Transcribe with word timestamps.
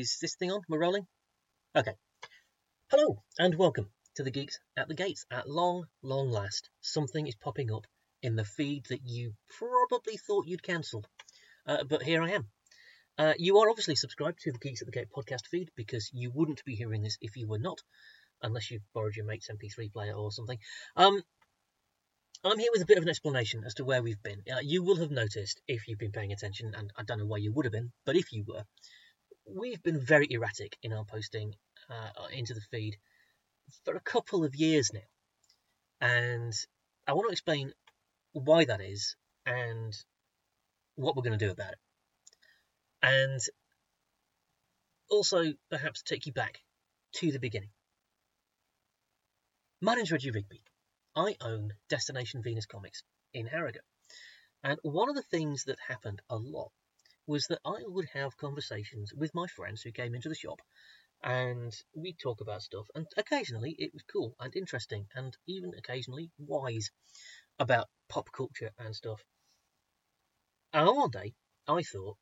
Is 0.00 0.16
this 0.18 0.34
thing 0.34 0.50
on? 0.50 0.62
We're 0.66 0.80
rolling? 0.80 1.06
Okay. 1.76 1.92
Hello, 2.90 3.22
and 3.38 3.54
welcome 3.54 3.90
to 4.14 4.22
the 4.22 4.30
Geeks 4.30 4.58
at 4.74 4.88
the 4.88 4.94
Gates. 4.94 5.26
At 5.30 5.46
long, 5.46 5.88
long 6.00 6.30
last, 6.30 6.70
something 6.80 7.26
is 7.26 7.34
popping 7.34 7.70
up 7.70 7.86
in 8.22 8.34
the 8.34 8.46
feed 8.46 8.86
that 8.88 9.02
you 9.04 9.34
probably 9.58 10.16
thought 10.16 10.46
you'd 10.46 10.62
cancelled. 10.62 11.06
Uh, 11.66 11.84
but 11.84 12.02
here 12.02 12.22
I 12.22 12.30
am. 12.30 12.48
Uh, 13.18 13.34
you 13.36 13.58
are 13.58 13.68
obviously 13.68 13.94
subscribed 13.94 14.38
to 14.40 14.52
the 14.52 14.58
Geeks 14.58 14.80
at 14.80 14.86
the 14.86 14.98
Gate 14.98 15.10
podcast 15.14 15.46
feed 15.50 15.68
because 15.76 16.08
you 16.14 16.30
wouldn't 16.30 16.64
be 16.64 16.76
hearing 16.76 17.02
this 17.02 17.18
if 17.20 17.36
you 17.36 17.46
were 17.46 17.58
not, 17.58 17.82
unless 18.40 18.70
you 18.70 18.80
borrowed 18.94 19.16
your 19.16 19.26
mate's 19.26 19.50
MP3 19.50 19.92
player 19.92 20.14
or 20.14 20.32
something. 20.32 20.58
Um, 20.96 21.22
I'm 22.42 22.58
here 22.58 22.70
with 22.72 22.80
a 22.80 22.86
bit 22.86 22.96
of 22.96 23.02
an 23.02 23.10
explanation 23.10 23.64
as 23.66 23.74
to 23.74 23.84
where 23.84 24.02
we've 24.02 24.22
been. 24.22 24.44
Uh, 24.50 24.60
you 24.62 24.82
will 24.82 24.96
have 24.96 25.10
noticed, 25.10 25.60
if 25.68 25.88
you've 25.88 25.98
been 25.98 26.10
paying 26.10 26.32
attention, 26.32 26.72
and 26.74 26.90
I 26.96 27.02
don't 27.02 27.18
know 27.18 27.26
why 27.26 27.36
you 27.36 27.52
would 27.52 27.66
have 27.66 27.72
been, 27.72 27.92
but 28.06 28.16
if 28.16 28.32
you 28.32 28.46
were, 28.48 28.64
we've 29.46 29.82
been 29.82 30.00
very 30.00 30.26
erratic 30.30 30.76
in 30.82 30.92
our 30.92 31.04
posting 31.04 31.54
uh, 31.88 32.26
into 32.32 32.54
the 32.54 32.60
feed 32.70 32.96
for 33.84 33.96
a 33.96 34.00
couple 34.00 34.44
of 34.44 34.54
years 34.54 34.90
now. 34.92 35.00
And 36.00 36.52
I 37.06 37.12
want 37.12 37.28
to 37.28 37.32
explain 37.32 37.72
why 38.32 38.64
that 38.64 38.80
is 38.80 39.16
and 39.46 39.96
what 40.94 41.16
we're 41.16 41.22
going 41.22 41.38
to 41.38 41.44
do 41.44 41.52
about 41.52 41.72
it. 41.72 41.78
And 43.02 43.40
also, 45.10 45.52
perhaps, 45.70 46.02
take 46.02 46.26
you 46.26 46.32
back 46.32 46.60
to 47.14 47.32
the 47.32 47.38
beginning. 47.38 47.70
My 49.80 49.94
name's 49.94 50.12
Reggie 50.12 50.30
Rigby. 50.30 50.62
I 51.16 51.36
own 51.40 51.72
Destination 51.88 52.42
Venus 52.42 52.66
Comics 52.66 53.02
in 53.32 53.46
Harrogate. 53.46 53.82
And 54.62 54.78
one 54.82 55.08
of 55.08 55.16
the 55.16 55.22
things 55.22 55.64
that 55.64 55.78
happened 55.88 56.20
a 56.28 56.36
lot 56.36 56.70
was 57.30 57.46
that 57.46 57.60
I 57.64 57.82
would 57.86 58.08
have 58.12 58.36
conversations 58.36 59.12
with 59.14 59.34
my 59.36 59.46
friends 59.46 59.82
who 59.82 59.92
came 59.92 60.16
into 60.16 60.28
the 60.28 60.34
shop 60.34 60.60
and 61.22 61.72
we'd 61.94 62.18
talk 62.18 62.40
about 62.40 62.62
stuff. 62.62 62.86
And 62.96 63.06
occasionally 63.16 63.76
it 63.78 63.92
was 63.92 64.02
cool 64.12 64.34
and 64.40 64.54
interesting 64.56 65.06
and 65.14 65.36
even 65.46 65.70
occasionally 65.78 66.32
wise 66.38 66.90
about 67.60 67.86
pop 68.08 68.32
culture 68.32 68.72
and 68.80 68.96
stuff. 68.96 69.20
And 70.72 70.88
one 70.88 71.10
day 71.10 71.34
I 71.68 71.82
thought 71.82 72.16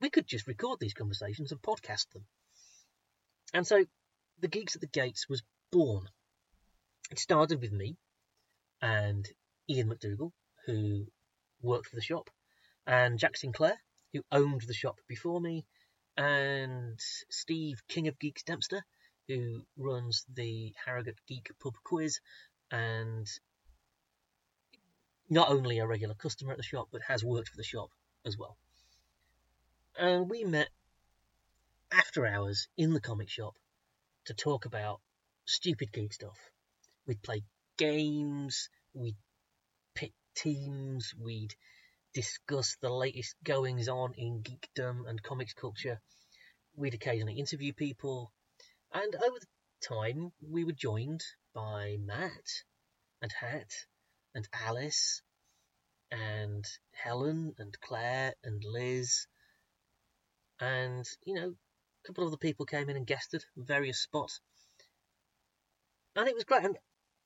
we 0.00 0.08
could 0.08 0.26
just 0.26 0.46
record 0.46 0.78
these 0.80 0.94
conversations 0.94 1.52
and 1.52 1.60
podcast 1.60 2.08
them. 2.14 2.24
And 3.52 3.66
so 3.66 3.84
the 4.38 4.48
Geeks 4.48 4.76
at 4.76 4.80
the 4.80 4.86
Gates 4.86 5.28
was 5.28 5.42
born 5.70 6.08
it 7.10 7.18
started 7.18 7.60
with 7.60 7.72
me 7.72 7.98
and 8.80 9.28
Ian 9.68 9.90
McDougall, 9.90 10.32
who 10.64 11.06
worked 11.60 11.88
for 11.88 11.96
the 11.96 12.02
shop, 12.02 12.30
and 12.86 13.18
Jack 13.18 13.36
Sinclair, 13.36 13.78
who 14.12 14.22
owned 14.30 14.62
the 14.62 14.74
shop 14.74 14.96
before 15.08 15.40
me, 15.40 15.64
and 16.16 16.98
Steve, 17.30 17.82
King 17.88 18.08
of 18.08 18.18
Geeks 18.18 18.42
Dempster, 18.42 18.84
who 19.28 19.62
runs 19.76 20.24
the 20.32 20.72
Harrogate 20.84 21.20
Geek 21.26 21.50
Pub 21.60 21.74
Quiz, 21.84 22.20
and 22.70 23.26
not 25.28 25.50
only 25.50 25.78
a 25.78 25.86
regular 25.86 26.14
customer 26.14 26.52
at 26.52 26.56
the 26.56 26.62
shop, 26.62 26.88
but 26.92 27.02
has 27.02 27.24
worked 27.24 27.48
for 27.48 27.56
the 27.56 27.64
shop 27.64 27.90
as 28.24 28.38
well. 28.38 28.56
And 29.98 30.30
we 30.30 30.44
met 30.44 30.68
after 31.90 32.26
hours 32.26 32.68
in 32.76 32.92
the 32.92 33.00
comic 33.00 33.28
shop 33.28 33.54
to 34.26 34.34
talk 34.34 34.66
about 34.66 35.00
stupid 35.44 35.92
geek 35.92 36.12
stuff 36.12 36.38
We'd 37.06 37.22
play 37.22 37.44
games, 37.76 38.68
we'd 38.92 39.16
pick 39.94 40.12
teams, 40.34 41.14
we'd 41.16 41.54
discuss 42.16 42.78
the 42.80 42.88
latest 42.88 43.36
goings 43.44 43.88
on 43.88 44.14
in 44.16 44.42
geekdom 44.42 45.06
and 45.06 45.22
comics 45.22 45.52
culture. 45.52 46.00
We'd 46.74 46.94
occasionally 46.94 47.34
interview 47.34 47.74
people, 47.74 48.32
and 48.90 49.14
over 49.16 49.36
time 49.86 50.32
we 50.40 50.64
were 50.64 50.72
joined 50.72 51.22
by 51.54 51.98
Matt 52.00 52.64
and 53.20 53.30
Hat 53.30 53.70
and 54.34 54.48
Alice 54.50 55.20
and 56.10 56.64
Helen 56.94 57.54
and 57.58 57.78
Claire 57.82 58.32
and 58.42 58.64
Liz. 58.64 59.26
And 60.58 61.04
you 61.26 61.34
know 61.34 61.48
a 61.50 62.06
couple 62.06 62.24
of 62.24 62.28
other 62.28 62.38
people 62.38 62.64
came 62.64 62.88
in 62.88 62.96
and 62.96 63.06
guested 63.06 63.44
various 63.58 64.00
spots. 64.00 64.40
And 66.14 66.26
it 66.26 66.34
was 66.34 66.44
great 66.44 66.64
and 66.64 66.78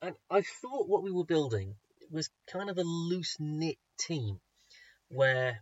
and 0.03 0.17
I 0.29 0.43
thought 0.43 0.89
what 0.89 1.05
we 1.05 1.13
were 1.13 1.25
building 1.25 1.77
was 2.11 2.29
kind 2.53 2.69
of 2.71 2.77
a 2.77 2.83
loose 2.83 3.37
knit 3.39 3.79
team 3.97 4.41
where 5.11 5.61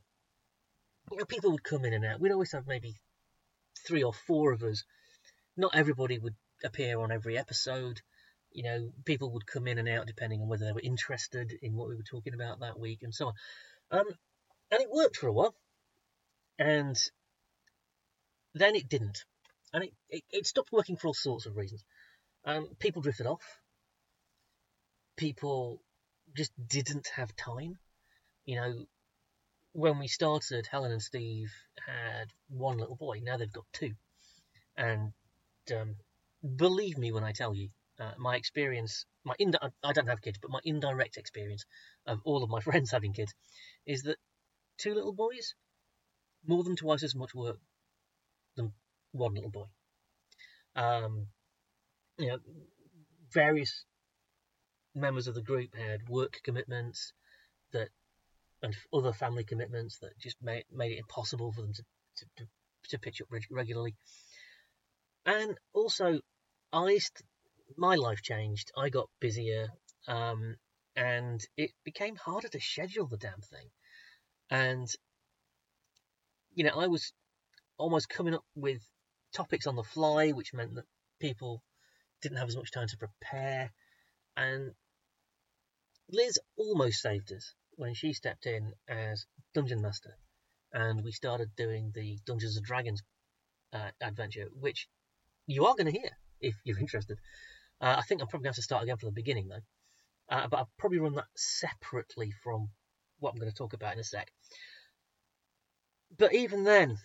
you 1.10 1.18
know 1.18 1.24
people 1.24 1.50
would 1.52 1.64
come 1.64 1.84
in 1.84 1.92
and 1.92 2.04
out. 2.04 2.20
We'd 2.20 2.32
always 2.32 2.52
have 2.52 2.66
maybe 2.66 2.94
three 3.86 4.02
or 4.02 4.12
four 4.12 4.52
of 4.52 4.62
us. 4.62 4.84
Not 5.56 5.74
everybody 5.74 6.18
would 6.18 6.34
appear 6.64 7.00
on 7.00 7.10
every 7.10 7.36
episode. 7.36 8.00
You 8.52 8.62
know, 8.62 8.90
people 9.04 9.32
would 9.32 9.46
come 9.46 9.66
in 9.66 9.78
and 9.78 9.88
out 9.88 10.06
depending 10.06 10.40
on 10.40 10.48
whether 10.48 10.64
they 10.64 10.72
were 10.72 10.80
interested 10.80 11.52
in 11.62 11.74
what 11.74 11.88
we 11.88 11.96
were 11.96 12.02
talking 12.02 12.34
about 12.34 12.60
that 12.60 12.78
week 12.78 13.02
and 13.02 13.14
so 13.14 13.28
on. 13.28 13.34
Um, 13.90 14.06
and 14.70 14.80
it 14.80 14.90
worked 14.90 15.16
for 15.16 15.28
a 15.28 15.32
while, 15.32 15.54
and 16.58 16.96
then 18.54 18.76
it 18.76 18.88
didn't, 18.88 19.24
and 19.72 19.84
it, 19.84 19.92
it, 20.10 20.22
it 20.30 20.46
stopped 20.46 20.72
working 20.72 20.96
for 20.96 21.08
all 21.08 21.14
sorts 21.14 21.46
of 21.46 21.56
reasons. 21.56 21.82
Um, 22.44 22.68
people 22.78 23.02
drifted 23.02 23.26
off 23.26 23.42
people 25.18 25.82
just 26.34 26.52
didn't 26.68 27.08
have 27.16 27.36
time. 27.36 27.76
You 28.46 28.56
know, 28.56 28.86
when 29.72 29.98
we 29.98 30.08
started, 30.08 30.66
Helen 30.66 30.92
and 30.92 31.02
Steve 31.02 31.52
had 31.86 32.32
one 32.48 32.78
little 32.78 32.96
boy. 32.96 33.20
Now 33.22 33.36
they've 33.36 33.52
got 33.52 33.66
two. 33.72 33.92
And 34.76 35.12
um, 35.74 35.96
believe 36.56 36.98
me 36.98 37.12
when 37.12 37.24
I 37.24 37.32
tell 37.32 37.54
you, 37.54 37.68
uh, 38.00 38.12
my 38.18 38.36
experience, 38.36 39.04
my 39.24 39.34
ind- 39.38 39.58
I 39.82 39.92
don't 39.92 40.08
have 40.08 40.22
kids, 40.22 40.38
but 40.40 40.50
my 40.50 40.60
indirect 40.64 41.16
experience 41.16 41.64
of 42.06 42.20
all 42.24 42.42
of 42.42 42.50
my 42.50 42.60
friends 42.68 42.90
having 42.90 43.12
kids 43.12 43.34
is 43.86 44.02
that 44.02 44.16
two 44.78 44.94
little 44.94 45.12
boys, 45.12 45.54
more 46.46 46.62
than 46.62 46.76
twice 46.76 47.02
as 47.02 47.14
much 47.14 47.34
work 47.34 47.58
than 48.56 48.72
one 49.12 49.34
little 49.34 49.50
boy. 49.50 49.66
Um, 50.76 51.26
you 52.18 52.28
know, 52.28 52.38
various 53.32 53.84
members 54.94 55.26
of 55.26 55.34
the 55.34 55.42
group 55.42 55.74
had 55.74 56.08
work 56.08 56.40
commitments 56.44 57.12
that 57.72 57.88
and 58.62 58.74
other 58.92 59.12
family 59.12 59.44
commitments 59.44 59.98
that 59.98 60.18
just 60.18 60.36
made, 60.42 60.64
made 60.72 60.92
it 60.92 60.98
impossible 60.98 61.52
for 61.52 61.62
them 61.62 61.72
to, 61.72 61.82
to, 62.16 62.26
to, 62.36 62.48
to 62.90 62.98
pitch 62.98 63.20
up 63.20 63.28
regularly. 63.50 63.94
And 65.26 65.56
also, 65.72 66.20
I 66.72 66.98
my 67.76 67.96
life 67.96 68.22
changed. 68.22 68.72
I 68.76 68.88
got 68.88 69.10
busier, 69.20 69.68
um, 70.06 70.56
and 70.96 71.40
it 71.56 71.70
became 71.84 72.16
harder 72.16 72.48
to 72.48 72.60
schedule 72.60 73.06
the 73.06 73.18
damn 73.18 73.40
thing. 73.40 73.68
And 74.50 74.88
you 76.54 76.64
know, 76.64 76.80
I 76.80 76.86
was 76.86 77.12
almost 77.76 78.08
coming 78.08 78.34
up 78.34 78.44
with 78.54 78.82
topics 79.32 79.66
on 79.66 79.76
the 79.76 79.82
fly, 79.82 80.30
which 80.30 80.54
meant 80.54 80.74
that 80.74 80.86
people 81.20 81.62
didn't 82.22 82.38
have 82.38 82.48
as 82.48 82.56
much 82.56 82.72
time 82.72 82.88
to 82.88 82.96
prepare. 82.96 83.70
And 84.36 84.72
Liz 86.10 86.38
almost 86.56 87.00
saved 87.00 87.32
us 87.32 87.54
when 87.78 87.94
she 87.94 88.12
stepped 88.12 88.44
in 88.44 88.72
as 88.88 89.24
Dungeon 89.54 89.80
Master, 89.80 90.16
and 90.72 91.02
we 91.04 91.12
started 91.12 91.54
doing 91.56 91.92
the 91.94 92.18
Dungeons 92.26 92.56
and 92.56 92.66
Dragons 92.66 93.02
uh, 93.72 93.90
adventure, 94.00 94.48
which 94.52 94.88
you 95.46 95.64
are 95.64 95.74
going 95.76 95.92
to 95.92 95.98
hear 95.98 96.10
if 96.40 96.56
you're 96.64 96.78
interested. 96.78 97.18
Uh, 97.80 97.94
I 97.98 98.02
think 98.02 98.20
I'm 98.20 98.26
probably 98.26 98.46
going 98.46 98.54
to 98.54 98.58
have 98.58 98.62
to 98.62 98.62
start 98.62 98.82
again 98.82 98.96
from 98.96 99.08
the 99.08 99.12
beginning 99.12 99.48
though, 99.48 100.36
uh, 100.36 100.48
but 100.48 100.56
I'll 100.56 100.70
probably 100.76 100.98
run 100.98 101.14
that 101.14 101.28
separately 101.36 102.32
from 102.42 102.68
what 103.20 103.30
I'm 103.32 103.38
going 103.38 103.50
to 103.50 103.56
talk 103.56 103.72
about 103.72 103.94
in 103.94 104.00
a 104.00 104.04
sec. 104.04 104.28
But 106.16 106.34
even 106.34 106.64
then, 106.64 106.98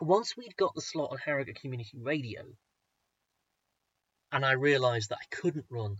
once 0.00 0.36
we'd 0.36 0.56
got 0.56 0.74
the 0.74 0.80
slot 0.80 1.10
on 1.12 1.18
Harrogate 1.18 1.60
Community 1.60 1.98
Radio, 2.00 2.44
and 4.32 4.44
I 4.44 4.52
realised 4.52 5.10
that 5.10 5.18
I 5.20 5.34
couldn't 5.36 5.66
run 5.70 5.96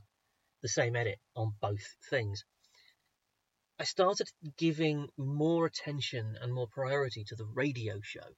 the 0.63 0.69
same 0.69 0.97
edit 0.97 1.19
on 1.35 1.53
both 1.61 1.87
things. 2.09 2.45
I 3.79 3.85
started 3.85 4.31
giving 4.57 5.09
more 5.19 5.67
attention 5.67 6.39
and 6.41 6.53
more 6.53 6.67
priority 6.67 7.25
to 7.25 7.37
the 7.37 7.45
radio 7.45 8.01
show 8.03 8.35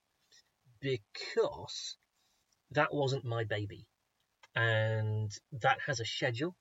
because 0.80 1.96
that 2.72 2.92
wasn't 2.92 3.24
my 3.24 3.44
baby 3.44 3.86
and 4.54 5.30
that 5.52 5.78
has 5.86 6.00
a 6.00 6.04
schedule. 6.04 6.56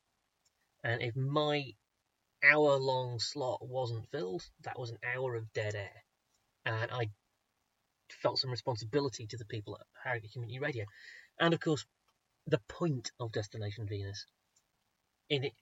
And 0.84 1.02
if 1.02 1.16
my 1.16 1.74
hour 2.44 2.78
long 2.78 3.20
slot 3.20 3.68
wasn't 3.68 4.12
filled, 4.12 4.44
that 4.62 4.78
was 4.78 4.92
an 4.92 5.00
hour 5.04 5.36
of 5.36 5.52
dead 5.54 5.74
air. 5.74 6.04
And 6.66 6.92
I 6.92 7.10
felt 8.22 8.38
some 8.38 8.52
responsibility 8.52 9.26
to 9.26 9.38
the 9.38 9.46
people 9.46 9.76
at 9.76 9.88
Harrogate 10.04 10.34
Community 10.34 10.60
Radio. 10.60 10.86
And 11.40 11.54
of 11.54 11.60
course, 11.60 11.84
the 12.46 12.62
point 12.68 13.12
of 13.20 13.32
Destination 13.32 13.88
Venus 13.88 14.26
in 15.30 15.44
it 15.46 15.54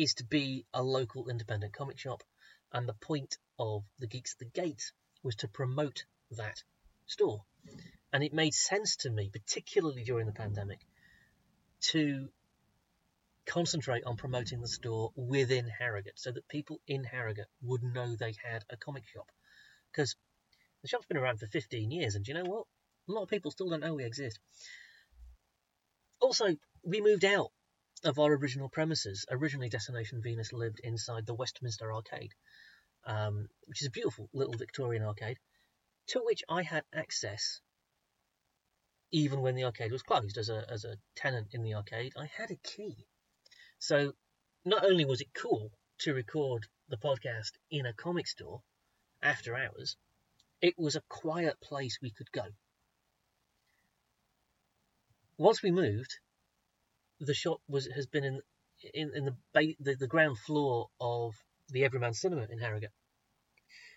is 0.00 0.14
to 0.14 0.24
be 0.24 0.64
a 0.72 0.82
local 0.82 1.28
independent 1.28 1.74
comic 1.74 1.98
shop, 1.98 2.22
and 2.72 2.88
the 2.88 2.94
point 2.94 3.36
of 3.58 3.84
the 3.98 4.06
Geeks 4.06 4.34
at 4.34 4.38
the 4.38 4.60
Gate 4.60 4.92
was 5.22 5.36
to 5.36 5.48
promote 5.48 6.04
that 6.30 6.62
store. 7.06 7.44
And 8.10 8.24
it 8.24 8.32
made 8.32 8.54
sense 8.54 8.96
to 8.96 9.10
me, 9.10 9.28
particularly 9.30 10.02
during 10.02 10.26
the 10.26 10.32
pandemic, 10.32 10.80
to 11.92 12.30
concentrate 13.44 14.04
on 14.04 14.16
promoting 14.16 14.62
the 14.62 14.68
store 14.68 15.10
within 15.16 15.68
Harrogate 15.68 16.18
so 16.18 16.32
that 16.32 16.48
people 16.48 16.80
in 16.86 17.04
Harrogate 17.04 17.48
would 17.62 17.82
know 17.82 18.16
they 18.16 18.34
had 18.42 18.64
a 18.70 18.78
comic 18.78 19.06
shop. 19.06 19.26
Because 19.92 20.16
the 20.80 20.88
shop's 20.88 21.06
been 21.06 21.18
around 21.18 21.40
for 21.40 21.46
15 21.46 21.90
years, 21.90 22.14
and 22.14 22.24
do 22.24 22.32
you 22.32 22.38
know 22.38 22.48
what? 22.48 22.64
A 23.08 23.12
lot 23.12 23.24
of 23.24 23.28
people 23.28 23.50
still 23.50 23.68
don't 23.68 23.80
know 23.80 23.94
we 23.94 24.04
exist. 24.04 24.38
Also, 26.20 26.56
we 26.82 27.02
moved 27.02 27.24
out 27.24 27.50
of 28.04 28.18
our 28.18 28.32
original 28.32 28.68
premises. 28.68 29.26
Originally, 29.30 29.68
Destination 29.68 30.22
Venus 30.22 30.52
lived 30.52 30.80
inside 30.80 31.26
the 31.26 31.34
Westminster 31.34 31.92
Arcade, 31.92 32.34
um, 33.04 33.48
which 33.66 33.82
is 33.82 33.88
a 33.88 33.90
beautiful 33.90 34.28
little 34.32 34.54
Victorian 34.54 35.02
arcade, 35.02 35.38
to 36.08 36.20
which 36.24 36.42
I 36.48 36.62
had 36.62 36.84
access 36.92 37.60
even 39.12 39.40
when 39.40 39.56
the 39.56 39.64
arcade 39.64 39.92
was 39.92 40.02
closed. 40.02 40.38
As 40.38 40.48
a, 40.48 40.64
as 40.68 40.84
a 40.84 40.96
tenant 41.16 41.48
in 41.52 41.62
the 41.62 41.74
arcade, 41.74 42.12
I 42.16 42.26
had 42.26 42.50
a 42.50 42.56
key. 42.56 43.06
So 43.78 44.12
not 44.64 44.84
only 44.84 45.04
was 45.04 45.20
it 45.20 45.34
cool 45.34 45.72
to 45.98 46.14
record 46.14 46.66
the 46.88 46.96
podcast 46.96 47.52
in 47.70 47.86
a 47.86 47.92
comic 47.92 48.26
store 48.26 48.62
after 49.22 49.56
hours, 49.56 49.96
it 50.60 50.78
was 50.78 50.96
a 50.96 51.02
quiet 51.08 51.60
place 51.60 51.98
we 52.00 52.10
could 52.10 52.30
go. 52.32 52.46
Once 55.38 55.62
we 55.62 55.70
moved, 55.70 56.18
the 57.20 57.34
shop 57.34 57.60
was 57.68 57.86
has 57.86 58.06
been 58.06 58.24
in 58.24 58.40
in, 58.94 59.12
in 59.14 59.24
the, 59.26 59.36
ba- 59.52 59.76
the 59.78 59.94
the 59.94 60.06
ground 60.06 60.38
floor 60.38 60.88
of 61.00 61.34
the 61.68 61.84
Everyman 61.84 62.14
Cinema 62.14 62.46
in 62.50 62.58
Harrogate. 62.58 62.92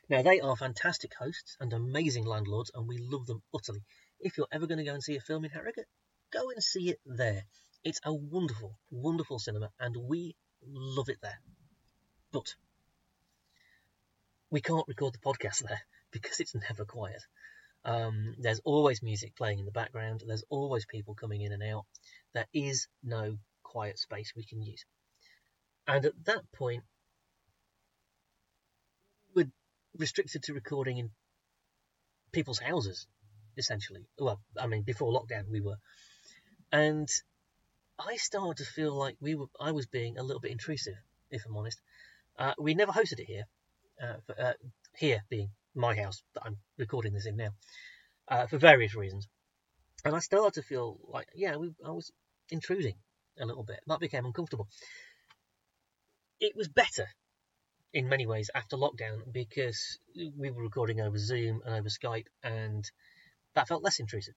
Now 0.10 0.22
they 0.22 0.42
are 0.42 0.56
fantastic 0.56 1.14
hosts 1.18 1.56
and 1.60 1.72
amazing 1.72 2.25
landlords, 2.25 2.72
and 2.74 2.88
we 2.88 2.98
love 2.98 3.25
them 3.25 3.42
utterly. 3.54 3.84
If 4.20 4.38
you're 4.38 4.48
ever 4.52 4.68
going 4.68 4.78
to 4.80 4.84
go 4.84 4.94
and 4.94 5.04
see 5.04 5.16
a 5.16 5.22
film 5.22 5.46
in 5.46 5.52
Harrogate, 5.52 5.88
go 6.31 6.50
and 6.50 6.62
see 6.62 6.90
it 6.90 7.00
there. 7.06 7.46
It's 7.84 8.02
a 8.04 8.14
wonderful, 8.14 8.78
wonderful 8.92 9.40
cinema, 9.40 9.72
and 9.80 9.96
we 9.96 10.36
love 10.66 11.10
it 11.10 11.20
there. 11.22 11.40
But 12.31 12.56
we 14.50 14.62
can't 14.62 14.88
record 14.88 15.14
the 15.14 15.20
podcast 15.20 15.68
there 15.68 15.81
because 16.12 16.40
it's 16.40 16.56
never 16.56 16.86
quiet. 16.86 17.24
Um, 17.86 18.36
there's 18.40 18.62
always 18.64 19.04
music 19.04 19.36
playing 19.36 19.60
in 19.60 19.66
the 19.66 19.72
background. 19.72 20.24
There's 20.26 20.46
always 20.50 20.86
people 20.86 21.16
coming 21.16 21.42
in 21.42 21.52
and 21.52 21.64
out. 21.64 21.86
There 22.34 22.48
is 22.54 22.88
no 23.04 23.38
quiet 23.64 24.00
space 24.00 24.34
we 24.36 24.46
can 24.46 24.62
use. 24.62 24.86
And 25.88 26.06
at 26.06 26.26
that 26.26 26.50
point, 26.54 26.84
we're 29.36 29.52
restricted 29.98 30.44
to 30.44 30.54
recording 30.54 30.98
in 30.98 31.10
people's 32.32 32.60
houses, 32.60 33.08
essentially. 33.58 34.06
Well, 34.18 34.40
I 34.58 34.68
mean, 34.68 34.84
before 34.84 35.12
lockdown, 35.12 35.50
we 35.50 35.60
were. 35.60 35.78
And 36.72 37.10
I 38.00 38.16
started 38.16 38.64
to 38.64 38.72
feel 38.72 38.94
like 38.98 39.18
we 39.20 39.36
were. 39.36 39.48
I 39.60 39.72
was 39.72 39.88
being 39.88 40.18
a 40.18 40.24
little 40.24 40.40
bit 40.40 40.52
intrusive, 40.52 40.96
if 41.30 41.44
I'm 41.46 41.58
honest. 41.58 41.82
Uh, 42.40 42.54
we 42.58 42.74
never 42.74 42.92
hosted 42.92 43.20
it 43.20 43.28
here, 43.28 43.44
uh, 44.02 44.16
for, 44.26 44.42
uh, 44.42 44.54
here 44.96 45.24
being 45.30 45.50
my 45.75 45.96
house 45.96 46.22
that 46.34 46.44
I'm 46.46 46.58
recording 46.78 47.14
this 47.14 47.25
in 47.25 47.38
now, 47.38 47.50
uh, 48.28 48.48
for 48.48 48.58
various 48.58 48.96
reasons. 48.96 49.28
And 50.06 50.16
I 50.16 50.20
started 50.20 50.54
to 50.56 50.68
feel 50.68 51.00
like, 51.08 51.28
yeah, 51.34 51.56
we, 51.56 51.72
I 51.86 51.92
was 51.92 52.12
intruding 52.50 52.96
a 53.40 53.46
little 53.46 53.64
bit. 53.64 53.80
That 53.88 54.00
became 54.00 54.25
uncomfortable. 54.25 54.68
It 56.40 56.56
was 56.56 56.68
better 56.68 57.08
in 57.94 58.10
many 58.10 58.25
ways 58.25 58.50
after 58.54 58.75
lockdown 58.75 59.31
because 59.31 60.00
we 60.16 60.52
were 60.52 60.64
recording 60.64 61.00
over 61.00 61.18
Zoom 61.18 61.62
and 61.66 61.75
over 61.75 61.90
Skype, 61.90 62.28
and 62.44 62.84
that 63.56 63.68
felt 63.68 63.84
less 63.84 64.00
intrusive. 64.00 64.34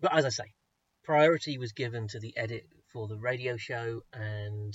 But 0.00 0.14
as 0.14 0.24
I 0.24 0.28
say, 0.28 0.54
priority 1.02 1.58
was 1.58 1.72
given 1.72 2.08
to 2.08 2.20
the 2.20 2.36
edit 2.36 2.66
for 2.92 3.08
the 3.08 3.16
radio 3.16 3.56
show, 3.56 4.02
and 4.12 4.74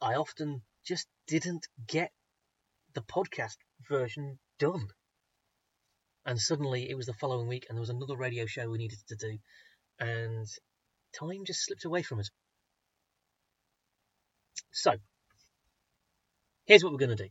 I 0.00 0.14
often 0.14 0.62
just 0.84 1.06
didn't 1.26 1.66
get 1.86 2.10
the 2.94 3.02
podcast 3.02 3.56
version 3.88 4.38
done. 4.58 4.88
And 6.24 6.38
suddenly 6.38 6.88
it 6.90 6.96
was 6.96 7.06
the 7.06 7.14
following 7.14 7.48
week, 7.48 7.66
and 7.68 7.76
there 7.76 7.80
was 7.80 7.90
another 7.90 8.16
radio 8.16 8.46
show 8.46 8.68
we 8.68 8.78
needed 8.78 8.98
to 9.08 9.16
do, 9.16 9.38
and 9.98 10.46
time 11.18 11.44
just 11.44 11.64
slipped 11.64 11.84
away 11.84 12.02
from 12.02 12.20
us. 12.20 12.30
So, 14.72 14.92
here's 16.66 16.84
what 16.84 16.92
we're 16.92 16.98
going 16.98 17.16
to 17.16 17.24
do 17.24 17.30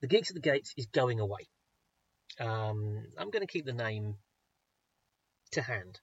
The 0.00 0.08
Geeks 0.08 0.30
at 0.30 0.34
the 0.34 0.40
Gates 0.40 0.74
is 0.76 0.86
going 0.86 1.20
away. 1.20 1.48
Um, 2.40 3.06
I'm 3.16 3.30
going 3.30 3.46
to 3.46 3.52
keep 3.52 3.64
the 3.64 3.72
name 3.72 4.16
to 5.52 5.62
hand. 5.62 6.00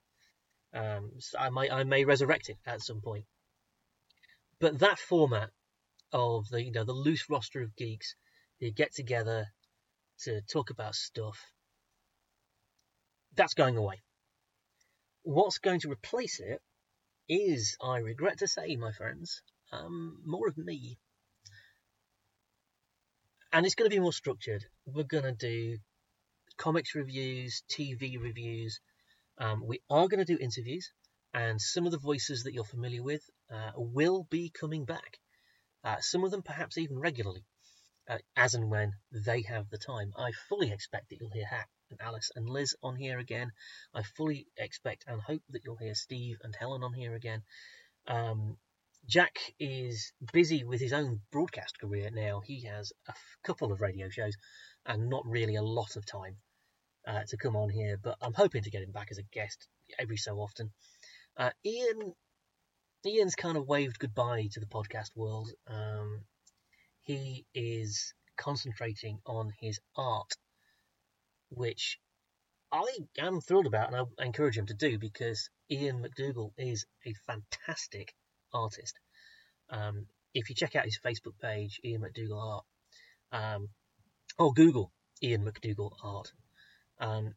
Um, 0.74 1.12
so 1.20 1.38
I 1.40 1.50
may 1.50 1.70
I 1.70 1.84
may 1.84 2.04
resurrect 2.04 2.50
it 2.50 2.58
at 2.66 2.82
some 2.82 3.02
point. 3.02 3.26
But 4.60 4.80
that 4.80 5.00
format 5.00 5.52
of 6.16 6.48
the 6.50 6.64
you 6.64 6.72
know 6.72 6.86
the 6.86 6.94
loose 6.94 7.30
roster 7.30 7.62
of 7.62 7.76
geeks 7.76 8.16
who 8.60 8.72
get 8.72 8.96
together 8.96 9.46
to 10.24 10.42
talk 10.52 10.70
about 10.70 10.96
stuff 10.96 11.38
that's 13.36 13.54
going 13.54 13.78
away. 13.78 14.02
What's 15.24 15.58
going 15.58 15.82
to 15.82 15.92
replace 15.92 16.40
it 16.40 16.62
is, 17.28 17.76
I 17.82 17.98
regret 17.98 18.40
to 18.40 18.48
say, 18.48 18.76
my 18.76 18.92
friends, 18.92 19.42
um, 19.72 20.22
more 20.26 20.48
of 20.48 20.58
me. 20.58 20.98
And 23.52 23.66
it's 23.66 23.76
going 23.76 23.90
to 23.90 23.96
be 23.96 24.02
more 24.02 24.14
structured. 24.14 24.64
We're 24.86 25.04
going 25.04 25.24
to 25.24 25.34
do 25.34 25.78
comics 26.58 26.96
reviews, 26.96 27.64
TV 27.70 28.22
reviews, 28.22 28.80
um, 29.38 29.66
we 29.66 29.82
are 29.90 30.08
going 30.08 30.26
to 30.26 30.36
do 30.36 30.42
interviews, 30.42 30.90
and 31.34 31.60
some 31.60 31.86
of 31.86 31.92
the 31.92 31.98
voices 31.98 32.44
that 32.44 32.54
you're 32.54 32.64
familiar 32.64 33.04
with 33.04 33.22
uh, 33.54 33.72
will 33.76 34.26
be 34.30 34.50
coming 34.50 34.86
back. 34.86 35.18
Uh, 35.86 35.98
some 36.02 36.26
of 36.26 36.32
them 36.32 36.42
perhaps 36.42 36.78
even 36.78 37.00
regularly, 37.00 37.46
uh, 38.10 38.18
as 38.36 38.56
and 38.56 38.70
when 38.70 38.94
they 39.12 39.44
have 39.44 39.70
the 39.70 39.78
time. 39.78 40.12
I 40.18 40.32
fully 40.50 40.72
expect 40.72 41.10
that 41.10 41.20
you'll 41.22 41.32
hear 41.32 41.48
Hack 41.48 41.70
and 41.92 42.02
Alice 42.02 42.32
and 42.36 42.50
Liz 42.50 42.76
on 42.84 42.96
here 42.96 43.20
again. 43.20 43.52
I 43.94 44.04
fully 44.04 44.48
expect 44.58 45.06
and 45.08 45.22
hope 45.22 45.44
that 45.50 45.64
you'll 45.64 45.78
hear 45.78 45.96
Steve 45.96 46.38
and 46.44 46.56
Helen 46.56 46.84
on 46.84 46.94
here 46.94 47.16
again. 47.16 47.44
Um, 48.08 48.58
Jack 49.08 49.38
is 49.60 50.12
busy 50.34 50.64
with 50.64 50.82
his 50.82 50.94
own 50.94 51.22
broadcast 51.32 51.80
career 51.80 52.10
now. 52.12 52.42
He 52.44 52.66
has 52.66 52.92
a 53.08 53.12
f- 53.12 53.38
couple 53.44 53.72
of 53.72 53.82
radio 53.82 54.10
shows 54.10 54.36
and 54.86 55.10
not 55.10 55.26
really 55.28 55.56
a 55.56 55.64
lot 55.64 55.96
of 55.96 56.06
time 56.06 56.38
uh, 57.08 57.24
to 57.30 57.38
come 57.38 57.56
on 57.56 57.70
here, 57.70 57.98
but 58.02 58.18
I'm 58.22 58.34
hoping 58.34 58.64
to 58.64 58.72
get 58.72 58.84
him 58.84 58.92
back 58.92 59.10
as 59.12 59.20
a 59.20 59.24
guest 59.32 59.68
every 60.00 60.18
so 60.18 60.38
often. 60.38 60.72
Uh, 61.38 61.52
Ian, 61.66 62.14
Ian's 63.06 63.36
kind 63.36 63.56
of 63.56 63.68
waved 63.68 64.00
goodbye 64.00 64.48
to 64.54 64.60
the 64.60 64.66
podcast 64.66 65.16
world. 65.16 65.52
Um, 65.68 66.22
he 67.02 67.46
is 67.54 68.14
concentrating 68.36 69.20
on 69.28 69.52
his 69.60 69.80
art, 69.96 70.34
which 71.50 72.00
I 72.72 72.86
am 73.20 73.42
thrilled 73.42 73.68
about, 73.68 73.94
and 73.94 74.08
I 74.20 74.26
encourage 74.26 74.58
him 74.58 74.66
to 74.68 74.74
do 74.74 74.98
because 74.98 75.50
Ian 75.70 76.04
McDougall 76.04 76.52
is 76.58 76.86
a 77.06 77.14
fantastic 77.28 78.16
artist. 78.52 78.98
Um, 79.70 80.08
if 80.34 80.50
you 80.50 80.56
check 80.56 80.76
out 80.76 80.86
his 80.86 81.00
Facebook 81.00 81.40
page, 81.40 81.80
Ian 81.84 82.02
McDougall 82.02 82.42
Art, 82.54 82.66
um, 83.32 83.70
or 84.40 84.52
Google 84.52 84.92
Ian 85.22 85.46
McDougall 85.46 85.92
Art, 86.04 86.32
um, 87.00 87.36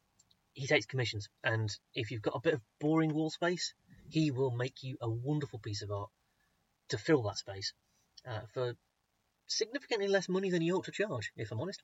he 0.55 0.67
takes 0.67 0.87
commissions, 0.87 1.29
and 1.45 1.71
if 1.95 2.11
you've 2.11 2.23
got 2.23 2.37
a 2.37 2.41
bit 2.41 2.55
of 2.55 2.63
boring 2.81 3.13
wall 3.13 3.31
space, 3.31 3.75
he 4.09 4.31
will 4.31 4.51
make 4.51 4.83
you 4.83 4.97
a 5.01 5.11
wonderful 5.11 5.59
piece 5.59 5.83
of 5.83 5.91
art 5.91 6.11
to 6.89 6.99
fill 6.99 7.23
that 7.23 7.39
space 7.39 7.73
uh, 8.27 8.41
for 8.53 8.75
significantly 9.47 10.09
less 10.09 10.29
money 10.29 10.51
than 10.51 10.63
you 10.63 10.77
ought 10.77 10.85
to 10.85 10.93
charge, 10.93 11.33
if 11.37 11.51
I'm 11.53 11.61
honest. 11.61 11.83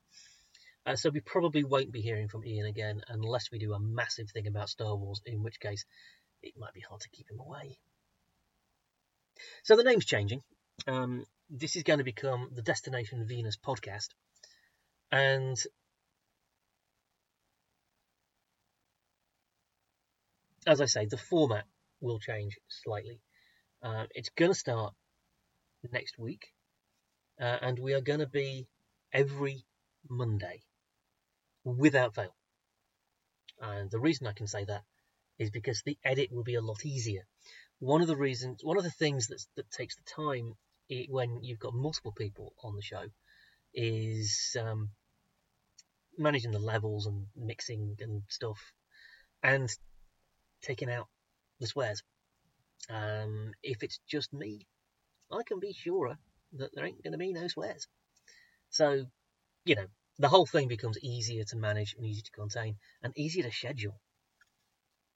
Uh, 0.85 0.95
so 0.95 1.09
we 1.09 1.19
probably 1.19 1.63
won't 1.63 1.91
be 1.91 2.01
hearing 2.01 2.27
from 2.27 2.45
Ian 2.45 2.67
again 2.67 3.01
unless 3.07 3.49
we 3.51 3.57
do 3.57 3.73
a 3.73 3.79
massive 3.79 4.29
thing 4.29 4.47
about 4.47 4.69
Star 4.69 4.95
Wars, 4.95 5.21
in 5.25 5.41
which 5.41 5.59
case 5.59 5.83
it 6.43 6.53
might 6.57 6.73
be 6.73 6.81
hard 6.87 7.01
to 7.01 7.09
keep 7.09 7.29
him 7.29 7.39
away. 7.39 7.79
So 9.63 9.75
the 9.75 9.83
name's 9.83 10.05
changing. 10.05 10.41
Um, 10.87 11.25
this 11.49 11.75
is 11.75 11.83
going 11.83 11.99
to 11.99 12.05
become 12.05 12.49
the 12.53 12.61
Destination 12.61 13.25
Venus 13.27 13.57
podcast, 13.57 14.09
and 15.11 15.57
as 20.67 20.81
I 20.81 20.85
say, 20.85 21.05
the 21.05 21.17
format 21.17 21.65
will 22.05 22.19
change 22.19 22.57
slightly. 22.69 23.19
Uh, 23.83 24.05
it's 24.11 24.29
going 24.29 24.51
to 24.51 24.57
start 24.57 24.93
next 25.91 26.17
week, 26.17 26.45
uh, 27.41 27.57
and 27.61 27.77
we 27.79 27.93
are 27.93 28.01
going 28.01 28.19
to 28.19 28.27
be 28.27 28.67
every 29.11 29.65
Monday 30.09 30.61
without 31.63 32.15
fail. 32.15 32.35
And 33.59 33.89
the 33.89 33.99
reason 33.99 34.27
I 34.27 34.33
can 34.33 34.47
say 34.47 34.65
that 34.65 34.83
is 35.39 35.49
because 35.49 35.81
the 35.81 35.97
edit 36.03 36.29
will 36.31 36.43
be 36.43 36.55
a 36.55 36.61
lot 36.61 36.85
easier. 36.85 37.25
One 37.79 38.01
of 38.01 38.07
the 38.07 38.15
reasons, 38.15 38.59
one 38.63 38.77
of 38.77 38.83
the 38.83 38.91
things 38.91 39.27
that's, 39.27 39.47
that 39.55 39.69
takes 39.71 39.95
the 39.95 40.23
time 40.23 40.53
it, 40.87 41.07
when 41.09 41.43
you've 41.43 41.59
got 41.59 41.73
multiple 41.73 42.13
people 42.15 42.53
on 42.63 42.75
the 42.75 42.81
show 42.81 43.03
is 43.73 44.55
um, 44.59 44.89
managing 46.17 46.51
the 46.51 46.59
levels 46.59 47.05
and 47.05 47.25
mixing 47.35 47.95
and 47.99 48.23
stuff, 48.29 48.59
and 49.43 49.69
taking 50.61 50.89
out 50.89 51.07
the 51.59 51.67
swears. 51.67 52.03
Um, 52.89 53.53
if 53.63 53.83
it's 53.83 53.99
just 54.07 54.33
me, 54.33 54.67
I 55.31 55.41
can 55.45 55.59
be 55.59 55.73
surer 55.73 56.17
that 56.53 56.71
there 56.73 56.85
ain't 56.85 57.03
going 57.03 57.13
to 57.13 57.17
be 57.17 57.33
no 57.33 57.47
swears. 57.47 57.87
So, 58.69 59.05
you 59.65 59.75
know, 59.75 59.87
the 60.19 60.29
whole 60.29 60.45
thing 60.45 60.67
becomes 60.67 60.97
easier 61.01 61.43
to 61.45 61.57
manage 61.57 61.95
and 61.97 62.05
easier 62.05 62.23
to 62.23 62.31
contain 62.31 62.77
and 63.01 63.17
easier 63.17 63.43
to 63.43 63.51
schedule. 63.51 63.99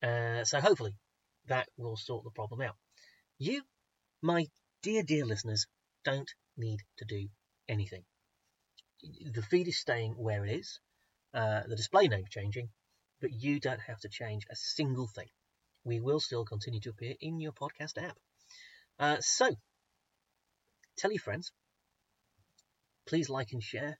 Uh, 0.01 0.43
so 0.45 0.59
hopefully 0.59 0.95
that 1.47 1.67
will 1.77 1.97
sort 1.97 2.23
the 2.23 2.31
problem 2.31 2.61
out. 2.61 2.75
You, 3.37 3.63
my 4.21 4.47
dear, 4.81 5.03
dear 5.03 5.25
listeners, 5.25 5.67
don't 6.03 6.29
need 6.57 6.79
to 6.97 7.05
do 7.05 7.29
anything. 7.67 8.03
The 9.33 9.41
feed 9.41 9.67
is 9.67 9.79
staying 9.79 10.13
where 10.13 10.45
it 10.45 10.51
is, 10.51 10.79
uh, 11.33 11.61
the 11.67 11.75
display 11.75 12.07
name 12.07 12.25
changing, 12.29 12.69
but 13.21 13.31
you 13.31 13.59
don't 13.59 13.81
have 13.81 13.99
to 14.01 14.09
change 14.09 14.45
a 14.49 14.55
single 14.55 15.07
thing. 15.07 15.29
We 15.83 15.99
will 15.99 16.19
still 16.19 16.45
continue 16.45 16.79
to 16.81 16.89
appear 16.89 17.15
in 17.19 17.39
your 17.39 17.51
podcast 17.51 18.01
app. 18.01 18.17
Uh, 18.99 19.17
so, 19.21 19.49
tell 20.97 21.11
your 21.11 21.21
friends. 21.21 21.51
Please 23.07 23.29
like 23.29 23.51
and 23.53 23.63
share. 23.63 23.97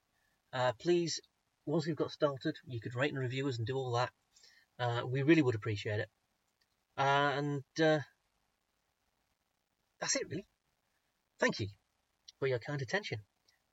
Uh, 0.52 0.72
please, 0.78 1.20
once 1.66 1.86
we've 1.86 1.96
got 1.96 2.10
started, 2.10 2.56
you 2.66 2.80
could 2.80 2.94
rate 2.94 3.12
and 3.12 3.18
review 3.18 3.48
us 3.48 3.58
and 3.58 3.66
do 3.66 3.76
all 3.76 3.92
that. 3.92 4.10
Uh, 4.78 5.02
we 5.06 5.22
really 5.22 5.42
would 5.42 5.54
appreciate 5.54 6.00
it. 6.00 6.08
Uh, 6.96 7.32
and 7.34 7.62
uh, 7.82 8.00
that's 10.00 10.16
it, 10.16 10.28
really. 10.28 10.46
Thank 11.38 11.60
you 11.60 11.68
for 12.38 12.46
your 12.46 12.58
kind 12.58 12.82
attention. 12.82 13.20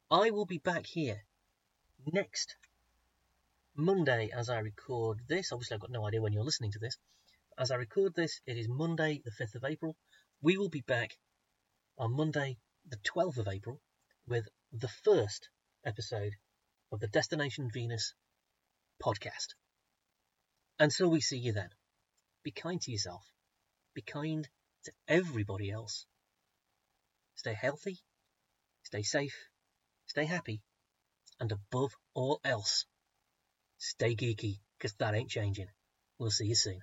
I 0.10 0.32
will 0.32 0.46
be 0.46 0.58
back 0.58 0.86
here 0.86 1.24
next 2.06 2.56
Monday 3.76 4.30
as 4.34 4.50
I 4.50 4.60
record 4.60 5.20
this. 5.28 5.52
Obviously, 5.52 5.76
I've 5.76 5.82
got 5.82 5.92
no 5.92 6.08
idea 6.08 6.22
when 6.22 6.34
you're 6.34 6.44
listening 6.44 6.72
to 6.72 6.80
this. 6.80 6.98
As 7.60 7.72
I 7.72 7.76
record 7.76 8.14
this, 8.14 8.40
it 8.46 8.56
is 8.56 8.68
Monday, 8.68 9.20
the 9.26 9.32
5th 9.32 9.56
of 9.56 9.64
April. 9.64 9.98
We 10.42 10.58
will 10.58 10.70
be 10.70 10.82
back 10.82 11.18
on 11.98 12.16
Monday, 12.16 12.60
the 12.88 12.98
12th 12.98 13.38
of 13.38 13.48
April, 13.48 13.82
with 14.28 14.48
the 14.72 14.88
first 14.88 15.50
episode 15.84 16.34
of 16.92 17.00
the 17.00 17.08
Destination 17.08 17.72
Venus 17.74 18.14
podcast. 19.04 19.56
Until 20.78 21.10
we 21.10 21.20
see 21.20 21.40
you 21.40 21.52
then, 21.52 21.70
be 22.44 22.52
kind 22.52 22.80
to 22.82 22.92
yourself, 22.92 23.24
be 23.96 24.04
kind 24.04 24.48
to 24.84 24.92
everybody 25.08 25.72
else. 25.72 26.06
Stay 27.34 27.56
healthy, 27.56 27.98
stay 28.84 29.02
safe, 29.02 29.36
stay 30.06 30.26
happy, 30.26 30.62
and 31.40 31.52
above 31.52 31.96
all 32.14 32.40
else, 32.44 32.86
stay 33.80 34.16
geeky, 34.16 34.60
because 34.78 34.94
that 35.00 35.16
ain't 35.16 35.32
changing. 35.32 35.70
We'll 36.20 36.30
see 36.30 36.46
you 36.46 36.56
soon. 36.56 36.82